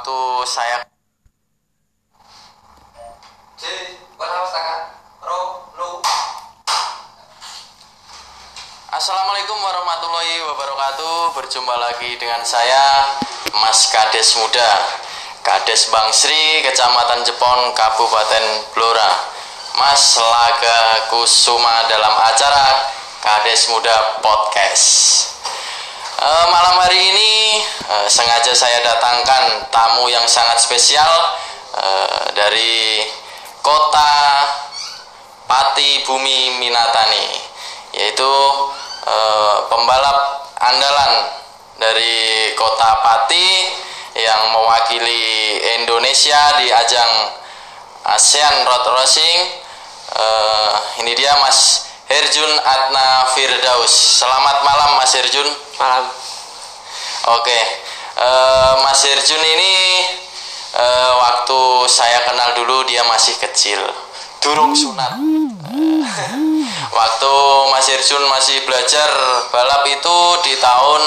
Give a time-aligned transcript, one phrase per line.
[0.00, 0.80] waktu saya
[8.90, 11.36] Assalamualaikum warahmatullahi wabarakatuh.
[11.36, 13.12] Berjumpa lagi dengan saya
[13.60, 14.72] Mas Kades Muda.
[15.44, 19.12] Kades Bangsri Kecamatan Jepon Kabupaten Blora.
[19.76, 22.88] Mas Laga Kusuma dalam acara
[23.20, 25.39] Kades Muda Podcast
[26.20, 27.32] e, Malam hari ini
[27.64, 31.08] e, sengaja saya datangkan tamu yang sangat spesial
[31.72, 31.86] e,
[32.36, 33.04] Dari
[33.64, 34.12] kota
[35.48, 37.48] Pati Bumi Minatani
[37.90, 38.32] yaitu
[39.66, 41.26] pembalap andalan
[41.74, 43.66] dari kota Pati
[44.14, 47.12] yang mewakili Indonesia di ajang
[48.06, 49.38] ASEAN Road Racing.
[51.02, 54.18] Ini dia Mas Herjun Atna Firdaus.
[54.18, 55.46] Selamat malam Mas Herjun.
[55.78, 56.10] Malam.
[57.38, 57.58] Oke
[58.18, 58.28] e,
[58.82, 59.76] Mas Herjun ini
[60.74, 60.86] e,
[61.22, 63.78] waktu saya kenal dulu dia masih kecil.
[64.42, 65.14] Durung sunat.
[66.90, 67.32] Waktu
[67.70, 69.10] Mas Irjun masih belajar
[69.52, 71.02] balap itu di tahun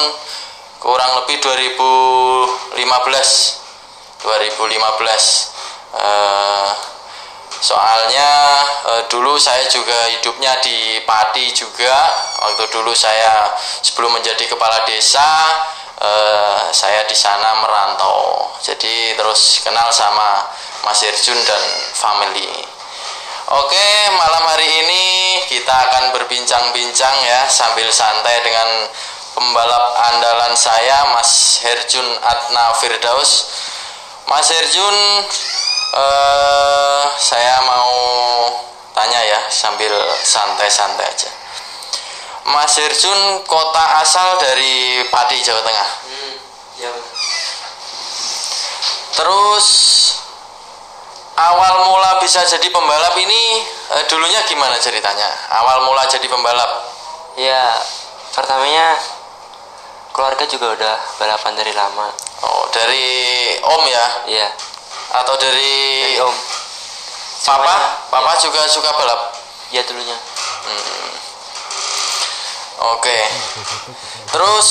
[0.80, 2.78] kurang lebih 2015
[4.24, 4.24] 2015
[5.98, 6.93] uh,
[7.64, 8.30] soalnya
[8.92, 11.96] uh, dulu saya juga hidupnya di Pati juga.
[12.44, 15.24] Waktu dulu saya sebelum menjadi kepala desa
[16.04, 18.52] uh, saya di sana merantau.
[18.60, 20.44] Jadi terus kenal sama
[20.84, 21.64] Mas Irjun dan
[21.96, 22.52] family.
[23.44, 25.04] Oke, malam hari ini
[25.52, 28.88] kita akan berbincang-bincang ya sambil santai dengan
[29.36, 33.52] pembalap andalan saya Mas Herjun Atna Firdaus.
[34.32, 34.98] Mas Herjun,
[35.94, 37.94] eh, saya mau
[38.94, 41.30] tanya ya sambil santai-santai aja.
[42.44, 45.90] Mas Herjun kota asal dari Pati Jawa Tengah.
[46.04, 46.34] hmm,
[46.84, 46.92] ya
[49.14, 49.68] Terus
[51.34, 53.42] awal mula bisa jadi pembalap ini
[53.96, 55.30] eh, dulunya gimana ceritanya?
[55.62, 56.92] Awal mula jadi pembalap?
[57.34, 57.66] ya
[58.30, 58.94] pertamanya
[60.14, 62.14] keluarga juga udah balapan dari lama
[62.46, 63.10] Oh, dari
[63.58, 64.06] Om ya?
[64.30, 64.48] iya
[65.14, 66.34] Atau dari, dari om
[67.44, 67.62] Papa?
[67.70, 68.42] Semuanya, Papa iya.
[68.42, 69.22] juga suka balap?
[69.70, 70.18] iya dulunya
[72.84, 73.16] Oke.
[74.28, 74.68] Terus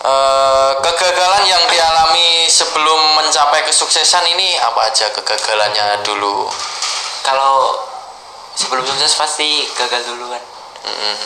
[0.00, 6.48] eh, kegagalan yang dialami sebelum mencapai kesuksesan ini apa aja kegagalannya dulu?
[7.20, 7.76] kalau
[8.56, 10.44] sebelum sukses pasti gagal dulu kan
[10.78, 11.18] Mm,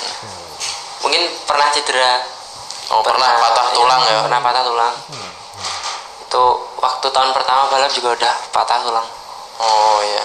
[1.05, 2.25] mungkin pernah cedera
[2.91, 4.19] Oh, pernah patah iya, tulang ya?
[4.27, 4.95] pernah patah tulang
[6.33, 6.45] itu
[6.81, 9.05] waktu tahun pertama balap juga udah patah tulang
[9.61, 10.25] Oh iya.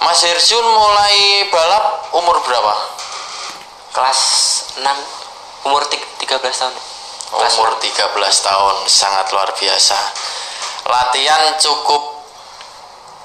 [0.00, 2.72] Mas Herjun mulai balap umur berapa?
[3.92, 4.20] kelas
[4.80, 4.80] 6
[5.68, 6.72] umur tik- 13 tahun
[7.36, 9.98] kelas Umur 13 tahun, sangat luar biasa.
[10.86, 12.00] Latihan cukup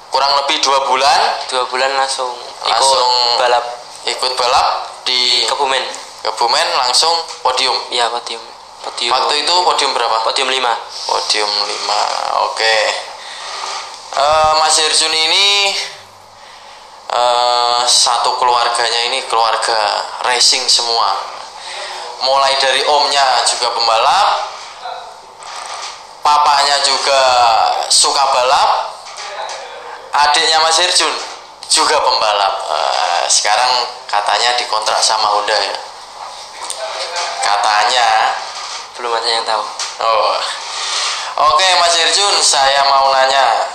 [0.10, 2.28] kurang lebih dua bulan, dua bulan langsung
[2.68, 3.66] ikut Langsung- balap
[4.04, 4.68] ikut balap
[5.08, 5.86] di Kebumen
[6.22, 7.78] Kebumen langsung podium.
[7.88, 8.44] iya podium
[8.82, 10.18] podium Waktu itu podium berapa?
[10.26, 12.48] podium 5 Podium 5.
[12.52, 12.76] Oke.
[14.12, 15.72] Eh, Mas Herjun ini
[17.12, 19.80] eh, satu keluarganya ini keluarga
[20.28, 21.16] racing semua.
[22.22, 24.30] Mulai dari omnya juga pembalap,
[26.22, 27.22] papanya juga
[27.90, 28.70] suka balap,
[30.30, 31.12] adiknya Mas Herjun
[31.68, 32.54] juga pembalap.
[32.72, 35.78] Eh, sekarang katanya dikontrak sama Honda ya.
[37.42, 38.08] Katanya
[39.02, 39.64] belum ada yang tahu
[40.02, 40.34] Oh.
[41.42, 43.70] Oke, Mas Irjun, saya mau nanya.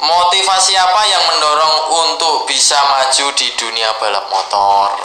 [0.00, 4.96] Motivasi apa yang mendorong untuk bisa maju di dunia balap motor?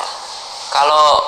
[0.72, 1.28] kalau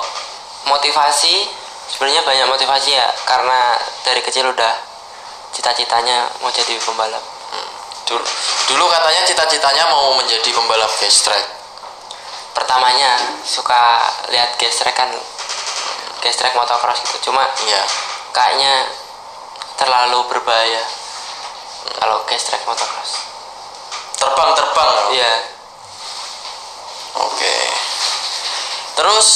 [0.64, 1.44] motivasi
[1.92, 4.72] sebenarnya banyak motivasi ya karena dari kecil udah
[5.52, 7.20] cita-citanya mau jadi pembalap
[8.04, 8.20] Dulu,
[8.68, 11.44] dulu katanya cita-citanya mau menjadi pembalap gas track.
[12.56, 15.08] pertamanya suka lihat gestrek kan
[16.20, 17.82] gestrek motocross gitu cuma Iya.
[18.34, 18.90] Kayaknya
[19.78, 20.82] terlalu berbahaya
[22.02, 23.30] kalau gestrek motocross
[24.18, 24.90] Terbang-terbang.
[24.90, 25.06] loh.
[25.14, 25.32] iya
[27.14, 27.56] Oke.
[28.98, 29.28] Terus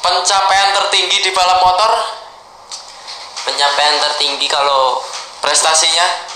[0.00, 1.92] pencapaian tertinggi di balap motor
[3.44, 5.04] pencapaian tertinggi kalau
[5.44, 6.32] prestasinya?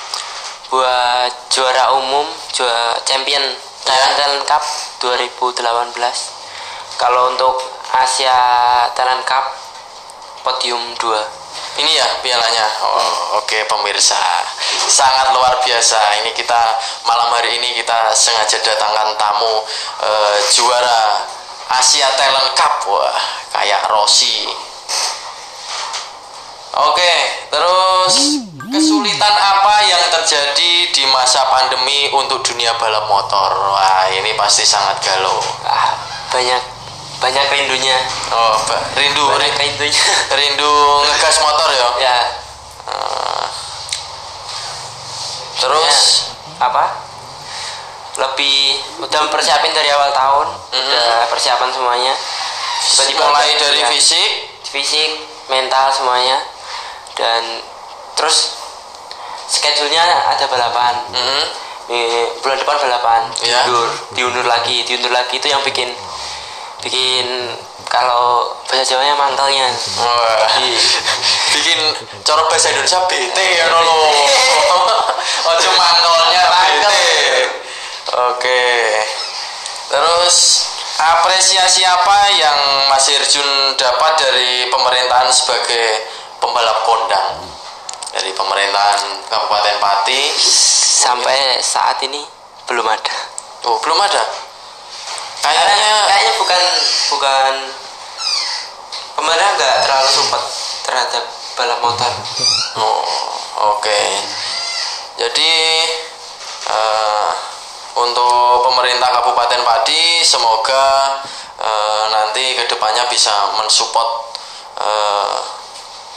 [0.74, 3.46] buat juara umum juara champion
[3.86, 4.64] Thailand Talent Cup
[4.98, 5.62] 2018
[6.98, 7.62] kalau untuk
[7.94, 8.34] Asia
[8.98, 9.54] Talent Cup
[10.42, 11.43] podium 2
[11.74, 12.66] Ini ya pialanya.
[12.86, 14.18] Oh, oke pemirsa.
[14.86, 15.98] Sangat luar biasa.
[16.22, 16.62] Ini kita
[17.02, 19.54] malam hari ini kita sengaja datangkan tamu
[20.06, 21.26] eh, juara
[21.74, 22.86] Asia Talent Cup.
[22.86, 23.18] Wah,
[23.58, 24.46] kayak Rossi.
[26.74, 27.14] Oke,
[27.54, 33.50] terus kesulitan apa yang terjadi masa pandemi untuk dunia balap motor.
[33.50, 35.38] Wah, ini pasti sangat galau.
[35.66, 35.94] ah,
[36.34, 36.73] banyak
[37.18, 37.98] banyak rindunya.
[38.30, 40.04] Oh, Mbak, rindu banyak ri- rindunya.
[40.38, 40.72] rindu
[41.04, 41.88] ngegas motor ya.
[41.98, 42.18] ya.
[42.84, 43.46] Eh,
[45.58, 45.94] terus
[46.58, 46.84] ya, apa?
[48.14, 48.58] Lebih
[49.02, 52.14] udah mempersiapin dari awal tahun udah persiapan semuanya.
[52.84, 54.30] Tiba-tiba mulai udah- dari ya, fisik,
[54.62, 55.10] fisik
[55.48, 56.38] mental semuanya.
[57.14, 57.62] Dan
[58.14, 58.58] terus
[59.46, 60.94] schedule-nya ada balapan.
[61.10, 61.44] Mm,
[61.84, 62.00] Di
[62.40, 63.68] bulan depan balapan Iya.
[63.68, 65.36] diundur diundur lagi diundur lagi.
[65.36, 65.92] Itu yang bikin
[66.84, 67.26] bikin
[67.88, 70.48] kalau bahasa Jawanya mantelnya wah,
[71.56, 71.78] bikin
[72.20, 73.80] cara bahasa Indonesia BT ya lo.
[75.50, 76.14] Ojo Mangkel.
[76.34, 76.88] BT.
[78.14, 78.62] Oke.
[79.88, 80.36] Terus
[80.98, 82.58] apresiasi apa yang
[82.92, 85.86] Mas Irjun dapat dari pemerintahan sebagai
[86.40, 87.48] pembalap kondang?
[88.14, 90.22] Dari pemerintahan Kabupaten Pati.
[91.04, 92.22] sampai saat ini
[92.64, 93.16] belum ada
[93.64, 94.22] Oh, belum ada.
[95.42, 96.62] Kayaknya Kayaknya bukan
[97.10, 97.52] bukan
[99.14, 100.44] pemerintah nggak terlalu support
[100.84, 102.12] terhadap balap motor
[102.74, 103.06] Oh,
[103.78, 104.00] oke.
[105.14, 105.52] Jadi
[106.66, 107.30] eh,
[107.94, 111.18] untuk pemerintah Kabupaten Padi semoga
[111.62, 114.10] eh, nanti ke depannya bisa mensupport
[114.82, 115.36] eh,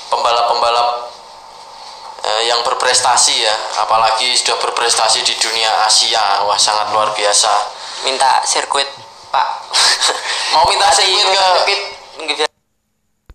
[0.10, 0.90] pembalap-pembalap
[2.44, 7.50] yang berprestasi ya, apalagi sudah berprestasi di dunia Asia, wah sangat luar biasa.
[8.04, 8.86] minta sirkuit
[9.38, 9.48] pak.
[10.58, 11.82] Mau minta sirkuit
[12.34, 12.47] ke